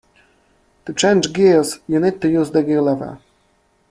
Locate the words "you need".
1.87-2.21